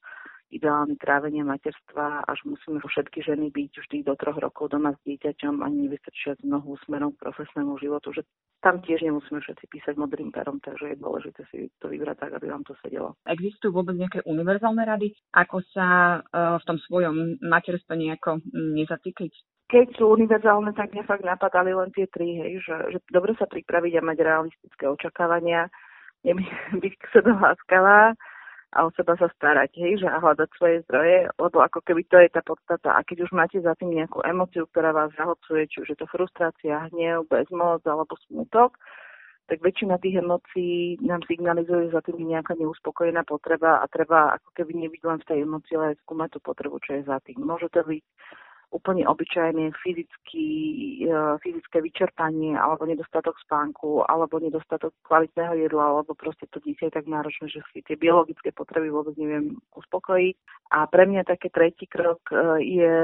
ideálne 0.51 0.95
trávenie 0.97 1.43
materstva, 1.43 2.23
až 2.27 2.39
musíme 2.47 2.79
všetky 2.79 3.23
ženy 3.27 3.51
byť 3.51 3.73
vždy 3.83 3.99
do 4.07 4.15
troch 4.15 4.39
rokov 4.39 4.71
doma 4.71 4.95
s 4.95 5.01
dieťaťom 5.03 5.63
a 5.63 5.67
nevystrčiať 5.67 6.47
nohu 6.47 6.79
smerom 6.87 7.15
k 7.15 7.23
profesnému 7.27 7.75
životu, 7.83 8.15
že 8.15 8.23
tam 8.63 8.79
tiež 8.83 9.03
nemusíme 9.03 9.43
všetci 9.43 9.65
písať 9.67 9.95
modrým 9.99 10.31
perom, 10.31 10.63
takže 10.63 10.95
je 10.95 11.03
dôležité 11.03 11.43
si 11.51 11.71
to 11.83 11.91
vybrať 11.91 12.17
tak, 12.19 12.33
aby 12.39 12.47
vám 12.51 12.63
to 12.63 12.75
sedelo. 12.83 13.19
Existujú 13.27 13.75
vôbec 13.75 13.99
nejaké 13.99 14.23
univerzálne 14.27 14.83
rady, 14.87 15.13
ako 15.35 15.63
sa 15.75 16.19
uh, 16.23 16.57
v 16.63 16.65
tom 16.65 16.79
svojom 16.87 17.43
materstve 17.43 17.95
nejako 17.95 18.43
nezatýkať? 18.55 19.31
Keď 19.67 19.99
sú 19.99 20.15
univerzálne, 20.15 20.71
tak 20.79 20.95
mňa 20.95 21.05
fakt 21.11 21.27
napadali 21.27 21.75
len 21.75 21.91
tie 21.91 22.07
tri, 22.07 22.39
hej, 22.39 22.63
že, 22.63 22.77
že 22.95 22.99
dobre 23.11 23.35
sa 23.35 23.51
pripraviť 23.51 23.99
a 23.99 24.07
mať 24.07 24.19
realistické 24.23 24.87
očakávania, 24.87 25.67
byť 26.83 26.95
k 26.99 27.05
sebe 27.11 27.35
láskavá, 27.35 28.15
a 28.75 28.87
o 28.87 28.91
seba 28.93 29.15
sa 29.15 29.31
starať, 29.31 29.79
hej, 29.79 30.03
že 30.03 30.09
a 30.11 30.19
hľadať 30.19 30.51
svoje 30.59 30.83
zdroje, 30.89 31.31
lebo 31.39 31.57
ako 31.63 31.81
keby 31.87 32.03
to 32.11 32.19
je 32.19 32.29
tá 32.35 32.43
podstata. 32.43 32.99
A 32.99 33.07
keď 33.07 33.29
už 33.29 33.31
máte 33.33 33.63
za 33.63 33.79
tým 33.79 33.95
nejakú 33.95 34.21
emociu, 34.27 34.67
ktorá 34.69 34.91
vás 34.91 35.15
zahlcuje, 35.15 35.71
či 35.71 35.87
už 35.87 35.89
je 35.95 35.99
to 35.99 36.07
frustrácia, 36.11 36.91
hnev, 36.91 37.31
bezmoc 37.31 37.87
alebo 37.87 38.19
smutok, 38.27 38.75
tak 39.47 39.63
väčšina 39.63 40.03
tých 40.03 40.19
emócií 40.19 40.99
nám 41.07 41.23
signalizuje 41.23 41.95
za 41.95 42.03
tým 42.03 42.19
nejaká 42.19 42.59
neuspokojená 42.59 43.23
potreba 43.23 43.79
a 43.79 43.87
treba 43.87 44.35
ako 44.35 44.51
keby 44.59 44.75
nebyť 44.75 45.03
len 45.07 45.19
v 45.23 45.29
tej 45.31 45.39
emócii, 45.47 45.75
ale 45.79 45.87
aj 45.95 46.03
skúmať 46.03 46.29
tú 46.35 46.39
potrebu, 46.43 46.83
čo 46.83 46.99
je 46.99 47.03
za 47.07 47.23
tým. 47.23 47.39
Môže 47.47 47.71
to 47.71 47.87
byť 47.87 48.03
úplne 48.75 49.07
obyčajné 49.07 49.71
fyzický, 49.79 50.49
e, 51.07 51.15
fyzické 51.39 51.79
vyčerpanie 51.79 52.59
alebo 52.59 52.83
nedostatok 52.83 53.39
spánku 53.39 54.03
alebo 54.05 54.43
nedostatok 54.43 54.91
kvalitného 55.07 55.55
jedla 55.55 55.95
alebo 55.95 56.19
proste 56.19 56.51
to 56.51 56.59
dieťa 56.59 56.91
je 56.91 56.97
tak 56.99 57.07
náročné, 57.07 57.47
že 57.47 57.63
si 57.71 57.81
tie 57.87 57.95
biologické 57.95 58.51
potreby 58.51 58.91
vôbec 58.91 59.15
neviem 59.15 59.55
uspokojiť. 59.79 60.35
A 60.75 60.91
pre 60.91 61.07
mňa 61.07 61.23
taký 61.31 61.49
tretí 61.55 61.87
krok 61.87 62.21
e, 62.35 62.37
je 62.67 62.97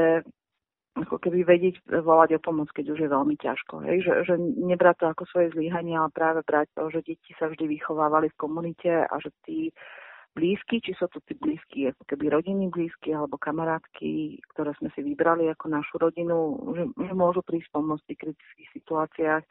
ako 0.92 1.16
keby 1.16 1.48
vedieť 1.48 1.80
volať 2.04 2.36
o 2.36 2.40
pomoc, 2.42 2.68
keď 2.76 2.92
už 2.92 2.98
je 3.00 3.08
veľmi 3.08 3.36
ťažko. 3.40 3.80
Hej? 3.88 4.04
Že, 4.04 4.12
že 4.28 4.34
nebrať 4.60 4.96
to 5.00 5.06
ako 5.08 5.24
svoje 5.32 5.48
zlyhanie, 5.56 5.96
ale 5.96 6.12
práve 6.12 6.44
brať 6.44 6.68
to, 6.76 6.92
že 6.92 7.00
deti 7.00 7.32
sa 7.40 7.48
vždy 7.48 7.64
vychovávali 7.64 8.28
v 8.28 8.36
komunite 8.36 9.08
a 9.08 9.14
že 9.16 9.32
tí 9.48 9.72
blízky, 10.32 10.80
či 10.80 10.96
sú 10.96 11.08
to 11.12 11.20
tí 11.24 11.36
blízky, 11.36 11.92
ako 11.92 12.02
keby 12.08 12.32
rodiny 12.32 12.72
blízky 12.72 13.12
alebo 13.12 13.36
kamarátky, 13.36 14.40
ktoré 14.52 14.72
sme 14.80 14.88
si 14.96 15.00
vybrali 15.04 15.48
ako 15.52 15.66
našu 15.68 16.00
rodinu, 16.00 16.56
že, 16.72 16.84
že 16.88 17.12
môžu 17.12 17.44
prísť 17.44 17.68
pomôcť 17.72 18.04
v 18.08 18.20
kritických 18.20 18.68
situáciách 18.72 19.44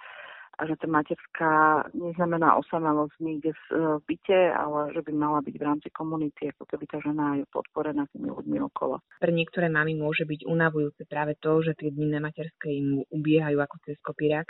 a 0.52 0.62
že 0.68 0.76
tá 0.76 0.86
materská 0.86 1.52
neznamená 1.96 2.60
osamelosť 2.60 3.16
niekde 3.24 3.56
v, 3.56 3.64
v 3.98 4.02
byte, 4.04 4.40
ale 4.52 4.92
že 4.92 5.02
by 5.02 5.12
mala 5.16 5.40
byť 5.42 5.56
v 5.56 5.64
rámci 5.64 5.88
komunity, 5.96 6.52
ako 6.52 6.68
keby 6.68 6.86
tá 6.92 6.98
žena 7.00 7.40
je 7.40 7.46
podporená 7.50 8.04
tými 8.12 8.30
ľuďmi 8.30 8.60
okolo. 8.70 9.00
Pre 9.24 9.32
niektoré 9.32 9.72
mamy 9.72 9.96
môže 9.96 10.28
byť 10.28 10.44
unavujúce 10.44 11.08
práve 11.08 11.40
to, 11.40 11.64
že 11.64 11.80
tie 11.80 11.90
dni 11.90 12.20
materské 12.20 12.68
im 12.68 13.02
ubiehajú 13.10 13.58
ako 13.64 13.76
cez 13.88 13.98
kopírák. 14.04 14.46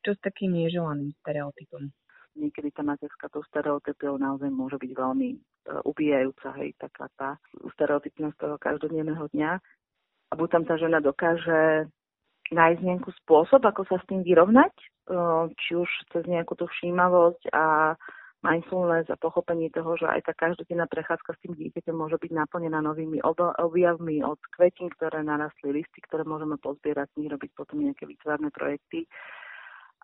Čo 0.00 0.16
s 0.16 0.20
takým 0.22 0.54
neželaným 0.54 1.12
stereotypom? 1.20 1.92
niekedy 2.38 2.70
tá 2.70 2.80
materská 2.80 3.28
tou 3.28 3.42
stereotypiou 3.46 4.18
naozaj 4.18 4.50
môže 4.50 4.78
byť 4.78 4.90
veľmi 4.94 5.28
ubíjajúca, 5.84 6.56
hej, 6.60 6.74
taká 6.80 7.06
tá 7.16 7.28
stereotypnosť 7.76 8.36
toho 8.36 8.56
každodenného 8.56 9.24
dňa. 9.32 9.52
A 10.30 10.32
buď 10.38 10.48
tam 10.50 10.64
tá 10.64 10.74
žena 10.78 11.02
dokáže 11.02 11.90
nájsť 12.50 12.80
nejaký 12.82 13.10
spôsob, 13.24 13.62
ako 13.62 13.86
sa 13.86 13.98
s 13.98 14.08
tým 14.10 14.26
vyrovnať, 14.26 14.74
uh, 15.10 15.46
či 15.58 15.78
už 15.78 15.90
cez 16.10 16.22
nejakú 16.26 16.58
tú 16.58 16.66
všímavosť 16.66 17.50
a 17.54 17.94
mindfulness 18.40 19.06
a 19.12 19.20
pochopenie 19.20 19.68
toho, 19.68 20.00
že 20.00 20.08
aj 20.08 20.20
tá 20.24 20.32
každodenná 20.32 20.88
prechádzka 20.88 21.36
s 21.36 21.40
tým 21.44 21.52
dieťaťom 21.60 21.92
môže 21.92 22.16
byť 22.16 22.32
naplnená 22.32 22.80
novými 22.80 23.20
objavmi 23.60 24.24
od 24.24 24.40
kvetín, 24.56 24.88
ktoré 24.96 25.20
narastli, 25.20 25.76
listy, 25.76 26.00
ktoré 26.08 26.24
môžeme 26.24 26.56
pozbierať, 26.56 27.12
z 27.20 27.28
robiť 27.28 27.50
potom 27.52 27.84
nejaké 27.84 28.08
výtvarné 28.08 28.48
projekty 28.48 29.04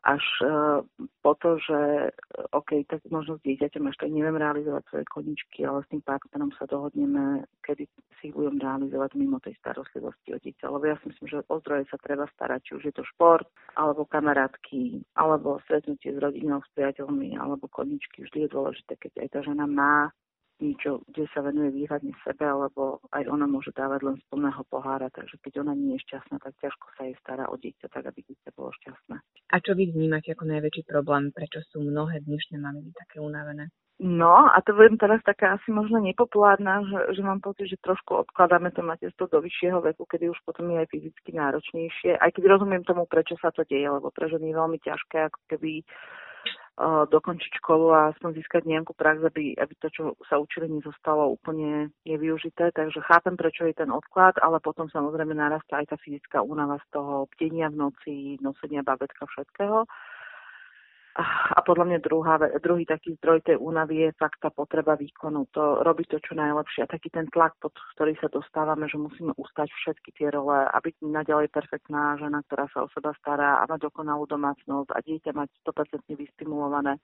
až 0.07 0.23
uh, 0.47 0.87
po 1.19 1.35
to, 1.43 1.59
že 1.59 2.15
OK, 2.55 2.87
tak 2.87 3.03
možno 3.11 3.43
s 3.43 3.43
dieťaťom 3.43 3.91
ešte 3.91 4.07
neviem 4.07 4.39
realizovať 4.39 4.87
svoje 4.87 5.05
koničky, 5.11 5.67
ale 5.67 5.83
s 5.83 5.91
tým 5.91 5.99
partnerom 6.07 6.55
sa 6.55 6.71
dohodneme, 6.71 7.43
kedy 7.67 7.91
si 8.23 8.31
budem 8.31 8.63
realizovať 8.63 9.19
mimo 9.19 9.43
tej 9.43 9.59
starostlivosti 9.59 10.31
o 10.31 10.39
dieťa. 10.39 10.71
Lebo 10.71 10.85
ja 10.87 10.95
si 11.03 11.11
myslím, 11.11 11.27
že 11.27 11.43
o 11.51 11.57
zdroje 11.59 11.91
sa 11.91 11.99
treba 11.99 12.31
starať, 12.31 12.61
či 12.63 12.73
už 12.79 12.83
je 12.87 12.95
to 12.95 13.03
šport, 13.17 13.51
alebo 13.75 14.07
kamarátky, 14.07 15.03
alebo 15.19 15.59
stretnutie 15.67 16.15
s 16.15 16.23
rodinou, 16.23 16.63
s 16.63 16.71
priateľmi, 16.79 17.35
alebo 17.35 17.67
koničky. 17.67 18.23
Vždy 18.23 18.47
je 18.47 18.55
dôležité, 18.55 18.95
keď 19.03 19.27
aj 19.27 19.29
tá 19.35 19.41
žena 19.43 19.67
má 19.67 20.15
niečo, 20.61 21.05
kde 21.09 21.29
sa 21.33 21.45
venuje 21.45 21.73
výhradne 21.73 22.13
sebe, 22.25 22.45
alebo 22.45 23.05
aj 23.13 23.29
ona 23.29 23.45
môže 23.45 23.73
dávať 23.77 24.01
len 24.09 24.17
z 24.17 24.25
plného 24.33 24.63
pohára, 24.73 25.09
takže 25.13 25.37
keď 25.45 25.67
ona 25.67 25.73
nie 25.77 25.97
je 25.97 26.05
šťastná, 26.09 26.37
tak 26.41 26.57
ťažko 26.61 26.87
sa 26.97 27.03
jej 27.05 27.17
stará 27.21 27.45
o 27.53 27.57
dieťa, 27.61 27.87
tak 27.93 28.05
aby 28.09 28.21
dieťa 28.25 28.51
bolo 28.57 28.73
šťastné. 28.81 29.17
A 29.53 29.57
čo 29.61 29.73
vy 29.77 29.93
vnímate 29.93 30.33
ako 30.33 30.45
najväčší 30.49 30.83
problém, 30.89 31.31
prečo 31.31 31.61
sú 31.69 31.85
mnohé 31.85 32.25
dnešné 32.25 32.57
mamy 32.57 32.89
také 32.97 33.21
unavené? 33.21 33.69
No 33.97 34.53
a 34.53 34.61
to 34.61 34.77
budem 34.77 35.01
teraz 35.01 35.25
taká 35.25 35.57
asi 35.57 35.73
možno 35.73 35.97
nepopulárna, 36.05 36.85
že, 36.85 37.17
že 37.17 37.23
mám 37.25 37.41
pocit, 37.41 37.65
že 37.73 37.81
trošku 37.81 38.29
odkladáme 38.29 38.69
to 38.77 38.85
materstvo 38.85 39.25
do 39.25 39.41
vyššieho 39.41 39.81
veku, 39.81 40.05
kedy 40.05 40.29
už 40.29 40.37
potom 40.45 40.69
je 40.69 40.85
aj 40.85 40.89
fyzicky 40.93 41.33
náročnejšie. 41.33 42.21
Aj 42.21 42.29
keď 42.29 42.45
rozumiem 42.45 42.85
tomu, 42.85 43.09
prečo 43.09 43.41
sa 43.41 43.49
to 43.57 43.65
deje, 43.65 43.89
lebo 43.89 44.13
pre 44.13 44.29
ženy 44.29 44.53
je 44.53 44.59
veľmi 44.61 44.79
ťažké 44.85 45.33
ako 45.33 45.41
keby 45.49 45.81
dokončiť 46.85 47.57
školu 47.65 47.87
a 47.89 48.01
aspoň 48.13 48.37
získať 48.37 48.69
nejakú 48.69 48.93
prax, 48.93 49.25
aby, 49.25 49.57
aby 49.57 49.75
to, 49.81 49.89
čo 49.89 50.03
sa 50.29 50.37
učili, 50.37 50.69
nezostalo 50.69 51.33
úplne 51.33 51.89
nevyužité. 52.05 52.69
Takže 52.77 53.01
chápem, 53.01 53.33
prečo 53.33 53.65
je 53.65 53.73
ten 53.73 53.89
odklad, 53.89 54.37
ale 54.45 54.61
potom 54.61 54.85
samozrejme 54.93 55.33
narastá 55.33 55.81
aj 55.81 55.93
tá 55.93 55.97
fyzická 55.97 56.45
únava 56.45 56.77
z 56.85 56.87
toho 56.93 57.33
bdenia 57.33 57.73
v 57.73 57.81
noci, 57.81 58.15
nosenia 58.45 58.85
babetka, 58.85 59.25
všetkého. 59.25 59.89
A 61.57 61.65
podľa 61.65 61.89
mňa 61.89 61.99
druhá, 62.05 62.37
druhý 62.61 62.85
taký 62.85 63.17
zdroj 63.17 63.41
tej 63.41 63.57
únavy 63.57 64.05
je 64.05 64.19
fakt 64.21 64.37
tá 64.45 64.53
potreba 64.53 65.01
výkonu. 65.01 65.49
To 65.57 65.81
robí 65.81 66.05
to 66.05 66.21
čo 66.21 66.37
najlepšie. 66.37 66.85
A 66.85 66.93
taký 66.93 67.09
ten 67.09 67.25
tlak, 67.33 67.57
pod 67.57 67.73
ktorý 67.97 68.13
sa 68.21 68.29
dostávame, 68.29 68.85
že 68.85 69.01
musíme 69.01 69.33
ustať 69.41 69.73
všetky 69.73 70.13
tie 70.13 70.29
role 70.29 70.69
a 70.69 70.77
byť 70.77 71.01
naďalej 71.01 71.49
perfektná 71.49 72.21
žena, 72.21 72.45
ktorá 72.45 72.69
sa 72.69 72.85
o 72.85 72.93
seba 72.93 73.17
stará 73.17 73.65
a 73.65 73.65
mať 73.65 73.89
dokonalú 73.89 74.29
domácnosť 74.29 74.93
a 74.93 74.99
dieťa 75.01 75.33
mať 75.33 75.49
100% 75.65 76.05
vystimulované 76.21 77.01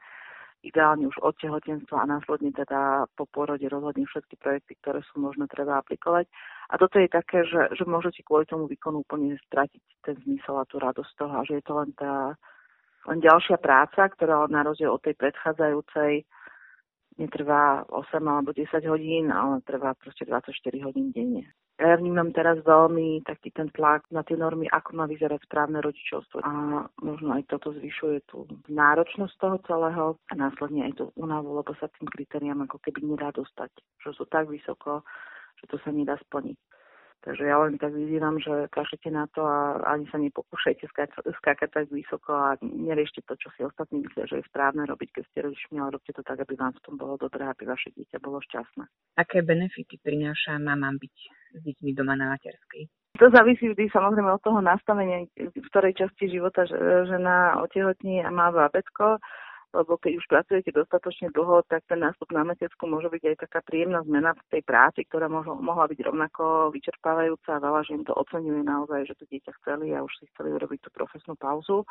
ideálne 0.63 1.11
už 1.11 1.19
od 1.19 1.35
tehotenstva 1.43 2.07
a 2.07 2.11
následne 2.11 2.55
teda 2.55 3.11
po 3.19 3.27
porode 3.27 3.67
rozhodne 3.67 4.07
všetky 4.07 4.39
projekty, 4.39 4.79
ktoré 4.79 5.03
sú 5.11 5.19
možné, 5.19 5.51
treba 5.51 5.83
aplikovať. 5.83 6.31
A 6.71 6.79
toto 6.79 7.03
je 7.03 7.11
také, 7.11 7.43
že, 7.43 7.75
že 7.75 7.83
môžete 7.83 8.23
kvôli 8.23 8.47
tomu 8.47 8.71
výkonu 8.71 9.03
úplne 9.03 9.35
stratiť 9.51 9.83
ten 10.07 10.15
zmysel 10.23 10.63
a 10.63 10.69
tú 10.71 10.79
radosť 10.79 11.13
toho 11.19 11.35
a 11.35 11.43
že 11.43 11.59
je 11.59 11.65
to 11.67 11.75
len 11.75 11.91
tá 11.99 12.39
len 13.09 13.19
ďalšia 13.19 13.59
práca, 13.59 14.07
ktorá 14.07 14.47
na 14.47 14.63
rozdiel 14.63 14.95
od 14.95 15.03
tej 15.03 15.19
predchádzajúcej 15.19 16.23
netrvá 17.19 17.85
8 17.93 18.23
alebo 18.25 18.57
10 18.57 18.73
hodín, 18.89 19.29
ale 19.29 19.61
trvá 19.67 19.93
proste 19.99 20.25
24 20.25 20.55
hodín 20.87 21.13
denne. 21.13 21.45
Ja 21.81 21.99
vnímam 21.99 22.31
teraz 22.31 22.63
veľmi 22.63 23.27
taký 23.27 23.51
ten 23.51 23.67
tlak 23.75 24.07
na 24.15 24.23
tie 24.23 24.39
normy, 24.39 24.71
ako 24.71 25.03
má 25.03 25.05
vyzerať 25.11 25.43
správne 25.49 25.83
rodičovstvo. 25.83 26.45
A 26.45 26.51
možno 27.03 27.35
aj 27.35 27.49
toto 27.51 27.75
zvyšuje 27.75 28.23
tú 28.31 28.47
náročnosť 28.71 29.35
toho 29.41 29.57
celého 29.67 30.05
a 30.31 30.33
následne 30.39 30.87
aj 30.87 30.93
tú 31.01 31.05
únavu, 31.19 31.59
lebo 31.59 31.75
sa 31.81 31.91
tým 31.99 32.07
kritériám 32.07 32.71
ako 32.71 32.79
keby 32.87 33.03
nedá 33.03 33.35
dostať, 33.35 33.73
že 33.99 34.11
sú 34.15 34.29
tak 34.31 34.47
vysoko, 34.47 35.03
že 35.59 35.75
to 35.75 35.77
sa 35.83 35.91
nedá 35.91 36.15
splniť. 36.23 36.55
Takže 37.23 37.47
ja 37.47 37.55
len 37.63 37.79
tak 37.79 37.95
vyzývam, 37.95 38.43
že 38.43 38.67
kašlite 38.75 39.07
na 39.15 39.31
to 39.31 39.47
a 39.47 39.79
ani 39.95 40.11
sa 40.11 40.19
nepokúšajte 40.19 40.91
skákať, 40.91 41.23
skákať 41.39 41.71
tak 41.71 41.87
vysoko 41.95 42.35
a 42.35 42.59
neriešte 42.63 43.23
to, 43.23 43.39
čo 43.39 43.49
si 43.55 43.63
ostatní 43.63 44.03
myslia, 44.03 44.27
že 44.27 44.43
je 44.43 44.49
správne 44.51 44.83
robiť, 44.91 45.09
keď 45.15 45.25
ste 45.31 45.39
rodičmi, 45.47 45.79
ale 45.79 45.95
robte 45.95 46.11
to 46.11 46.27
tak, 46.27 46.43
aby 46.43 46.59
vám 46.59 46.75
v 46.75 46.83
tom 46.83 46.99
bolo 46.99 47.15
dobré, 47.15 47.47
aby 47.47 47.63
vaše 47.63 47.95
dieťa 47.95 48.19
bolo 48.19 48.43
šťastné. 48.43 48.85
Aké 49.23 49.47
benefity 49.47 50.03
prináša 50.03 50.59
mamám 50.59 50.99
byť 50.99 51.17
s 51.55 51.61
deťmi 51.63 51.91
doma 51.95 52.19
na 52.19 52.35
materskej? 52.35 52.91
To 53.21 53.29
závisí 53.31 53.71
vždy 53.71 53.93
samozrejme 53.93 54.33
od 54.35 54.43
toho 54.43 54.59
nastavenia, 54.59 55.29
v 55.39 55.67
ktorej 55.71 55.95
časti 55.95 56.27
života 56.27 56.67
žena 57.07 57.61
otehotní 57.63 58.25
a 58.25 58.33
má 58.35 58.51
bábetko 58.51 59.23
lebo 59.73 59.97
keď 59.97 60.21
už 60.21 60.27
pracujete 60.29 60.69
dostatočne 60.69 61.33
dlho, 61.33 61.65
tak 61.65 61.81
ten 61.89 62.05
nástup 62.05 62.29
na 62.29 62.45
materskú 62.45 62.85
môže 62.85 63.09
byť 63.09 63.23
aj 63.25 63.37
taká 63.49 63.65
príjemná 63.65 64.05
zmena 64.05 64.37
v 64.37 64.45
tej 64.53 64.63
práci, 64.69 65.09
ktorá 65.09 65.33
mohla, 65.33 65.57
mohla 65.57 65.89
byť 65.89 66.13
rovnako 66.13 66.71
vyčerpávajúca 66.77 67.57
a 67.57 67.65
veľa 67.65 67.81
žien 67.89 68.05
to 68.05 68.13
oceňuje 68.13 68.63
naozaj, 68.69 69.09
že 69.09 69.17
to 69.17 69.25
dieťa 69.33 69.53
chceli 69.65 69.97
a 69.97 70.05
už 70.05 70.13
si 70.21 70.29
chceli 70.37 70.53
urobiť 70.53 70.85
tú 70.85 70.91
profesnú 70.93 71.35
pauzu. 71.41 71.89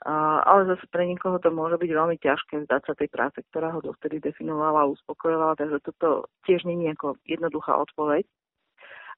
Ale 0.00 0.64
zase 0.64 0.88
pre 0.88 1.04
niekoho 1.04 1.36
to 1.38 1.52
môže 1.52 1.76
byť 1.76 1.90
veľmi 1.92 2.16
ťažké 2.18 2.64
vzdať 2.64 2.82
sa 2.88 2.94
tej 2.96 3.12
práce, 3.12 3.38
ktorá 3.52 3.70
ho 3.70 3.84
dovtedy 3.84 4.18
definovala 4.18 4.82
a 4.82 4.90
uspokojovala, 4.90 5.60
takže 5.60 5.78
toto 5.92 6.26
tiež 6.48 6.64
nie 6.64 6.88
je 6.88 6.96
ako 6.96 7.20
jednoduchá 7.28 7.76
odpoveď. 7.76 8.24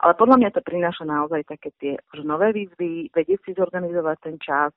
Ale 0.02 0.18
podľa 0.18 0.36
mňa 0.42 0.50
to 0.50 0.66
prináša 0.66 1.06
naozaj 1.06 1.46
také 1.46 1.70
tie 1.78 1.94
nové 2.26 2.50
výzvy, 2.50 3.14
vedieť 3.14 3.40
si 3.46 3.50
zorganizovať 3.54 4.16
ten 4.18 4.36
čas 4.42 4.74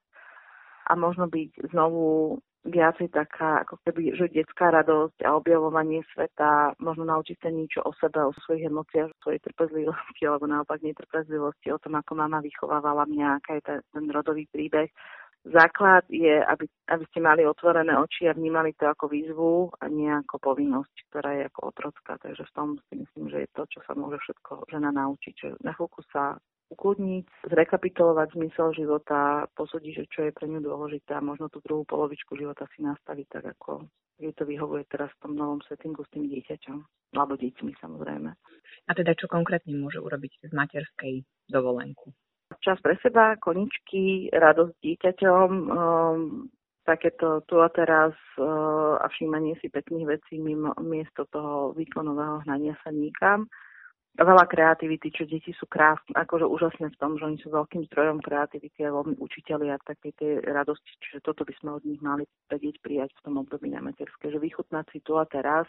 a 0.85 0.93
možno 0.93 1.25
byť 1.25 1.73
znovu 1.73 2.37
viacej 2.65 3.13
taká 3.13 3.61
ako 3.61 3.77
keby, 3.85 4.17
že 4.17 4.33
detská 4.33 4.73
radosť 4.73 5.21
a 5.21 5.37
objavovanie 5.37 6.01
sveta, 6.11 6.73
možno 6.81 7.05
naučiť 7.05 7.37
sa 7.37 7.49
niečo 7.53 7.85
o 7.85 7.93
sebe, 8.01 8.17
o 8.25 8.33
svojich 8.45 8.65
emóciách, 8.65 9.13
o 9.13 9.21
svojej 9.21 9.41
trpezlivosti, 9.45 10.21
alebo 10.25 10.49
naopak 10.49 10.81
netrpezlivosti, 10.81 11.69
o 11.69 11.81
tom, 11.81 11.93
ako 12.01 12.11
mama 12.17 12.41
vychovávala 12.41 13.05
mňa, 13.05 13.27
aká 13.37 13.61
je 13.61 13.63
ten 13.85 14.05
rodový 14.09 14.49
príbeh. 14.49 14.89
Základ 15.45 16.09
je, 16.09 16.41
aby, 16.41 16.65
aby 16.89 17.05
ste 17.13 17.21
mali 17.21 17.45
otvorené 17.45 17.93
oči 17.93 18.25
a 18.25 18.33
vnímali 18.33 18.73
to 18.73 18.89
ako 18.89 19.05
výzvu 19.13 19.77
a 19.77 19.85
nie 19.85 20.09
ako 20.09 20.41
povinnosť, 20.41 20.95
ktorá 21.13 21.37
je 21.37 21.43
ako 21.53 21.61
otrocká. 21.69 22.17
Takže 22.17 22.49
v 22.49 22.53
tom 22.57 22.67
si 22.89 23.05
myslím, 23.05 23.29
že 23.29 23.45
je 23.45 23.49
to, 23.53 23.69
čo 23.69 23.79
sa 23.85 23.93
môže 23.93 24.17
všetko 24.25 24.65
žena 24.73 24.89
naučiť. 24.89 25.33
Že 25.37 25.49
na 25.61 25.77
chvíľku 25.77 26.01
sa 26.09 26.41
ukludniť, 26.69 27.49
zrekapitulovať 27.51 28.33
zmysel 28.33 28.73
života, 28.73 29.45
posúdiť, 29.53 29.93
že 30.01 30.05
čo 30.09 30.19
je 30.25 30.31
pre 30.33 30.49
ňu 30.49 30.65
dôležité 30.65 31.13
a 31.13 31.21
možno 31.21 31.49
tú 31.49 31.61
druhú 31.61 31.85
polovičku 31.85 32.33
života 32.33 32.65
si 32.73 32.81
nastaviť 32.81 33.27
tak, 33.29 33.45
ako 33.57 33.85
jej 34.17 34.33
to 34.33 34.47
vyhovuje 34.47 34.87
teraz 34.87 35.11
v 35.19 35.21
tom 35.27 35.33
novom 35.35 35.59
settingu 35.67 36.01
s 36.07 36.11
tým 36.15 36.25
dieťaťom. 36.31 36.77
Alebo 37.15 37.35
deťmi 37.35 37.71
samozrejme. 37.79 38.29
A 38.87 38.91
teda 38.91 39.15
čo 39.15 39.27
konkrétne 39.27 39.75
môže 39.77 39.99
urobiť 40.01 40.47
z 40.47 40.51
materskej 40.51 41.13
dovolenku? 41.51 42.11
Čas 42.61 42.79
pre 42.81 42.95
seba, 43.01 43.35
koničky, 43.37 44.29
radosť 44.31 44.73
dieťaťom, 44.79 45.49
um, 45.49 46.47
takéto 46.85 47.41
tu 47.49 47.59
a 47.59 47.69
teraz 47.73 48.13
uh, 48.37 49.01
a 49.01 49.05
všímanie 49.09 49.57
si 49.59 49.67
pekných 49.67 50.05
vecí 50.17 50.37
mimo, 50.37 50.71
miesto 50.81 51.25
toho 51.29 51.73
výkonového 51.73 52.45
hnania 52.45 52.77
sa 52.85 52.93
nikam 52.93 53.49
veľa 54.23 54.47
kreativity, 54.47 55.11
čo 55.11 55.27
deti 55.27 55.51
sú 55.51 55.67
krásne, 55.67 56.15
akože 56.15 56.47
úžasné 56.47 56.87
v 56.95 56.99
tom, 57.03 57.19
že 57.19 57.27
oni 57.27 57.37
sú 57.43 57.51
veľkým 57.51 57.83
zdrojom 57.91 58.23
kreativity 58.23 58.87
a 58.87 58.95
veľmi 58.95 59.19
učiteľi 59.19 59.75
a 59.75 59.83
také 59.83 60.15
tie 60.15 60.39
radosti, 60.39 60.87
čiže 61.03 61.19
toto 61.19 61.43
by 61.43 61.51
sme 61.59 61.75
od 61.75 61.83
nich 61.83 61.99
mali 61.99 62.23
vedieť 62.47 62.79
prijať 62.79 63.11
v 63.19 63.23
tom 63.27 63.43
období 63.43 63.67
na 63.67 63.83
materské, 63.83 64.31
že 64.31 64.39
vychutnať 64.39 64.85
si 64.95 65.03
tu 65.03 65.19
a 65.19 65.27
teraz, 65.27 65.67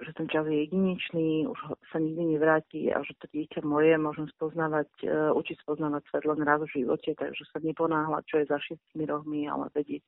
že 0.00 0.12
ten 0.12 0.28
čas 0.28 0.44
je 0.44 0.68
jedinečný, 0.68 1.48
už 1.48 1.58
sa 1.88 1.98
nikdy 2.00 2.36
nevráti 2.36 2.92
a 2.92 3.00
že 3.00 3.16
to 3.16 3.28
dieťa 3.32 3.64
moje 3.64 3.96
môžem 3.96 4.28
spoznávať, 4.36 4.88
uh, 5.04 5.32
učiť 5.32 5.56
spoznávať 5.64 6.02
svet 6.08 6.24
len 6.28 6.40
raz 6.44 6.60
v 6.64 6.84
živote, 6.84 7.16
takže 7.16 7.44
sa 7.48 7.64
neponáhľať, 7.64 8.22
čo 8.28 8.36
je 8.40 8.50
za 8.50 8.58
šiestimi 8.60 9.04
rohmi, 9.08 9.48
ale 9.48 9.72
vedieť, 9.72 10.04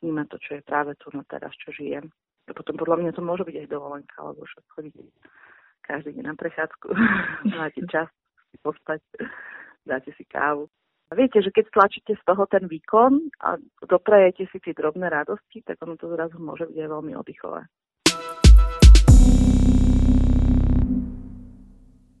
vnímať 0.00 0.26
to, 0.28 0.36
čo 0.40 0.50
je 0.60 0.62
práve 0.64 0.92
tu 1.00 1.12
na 1.12 1.24
teraz, 1.28 1.52
čo 1.60 1.72
žijem. 1.72 2.08
A 2.48 2.56
potom 2.56 2.74
podľa 2.80 2.96
mňa 3.00 3.10
to 3.14 3.22
môže 3.22 3.44
byť 3.44 3.56
aj 3.64 3.68
dovolenka, 3.68 4.16
alebo 4.18 4.42
však 4.42 4.64
chodiť 4.72 4.94
každý 5.82 6.16
deň 6.20 6.24
na 6.32 6.36
prechádzku, 6.36 6.88
máte 7.58 7.82
čas 7.88 8.08
si 8.50 8.56
postať, 8.62 9.00
dáte 9.86 10.10
si 10.14 10.24
kávu. 10.26 10.68
A 11.10 11.18
viete, 11.18 11.42
že 11.42 11.50
keď 11.50 11.66
stlačíte 11.66 12.14
z 12.14 12.22
toho 12.22 12.46
ten 12.46 12.70
výkon 12.70 13.34
a 13.42 13.58
doprajete 13.82 14.46
si 14.46 14.62
tie 14.62 14.70
drobné 14.70 15.10
radosti, 15.10 15.58
tak 15.66 15.82
ono 15.82 15.98
to 15.98 16.06
zrazu 16.06 16.38
môže 16.38 16.70
byť 16.70 16.76
aj 16.78 16.88
veľmi 16.88 17.12
oddychové. 17.18 17.66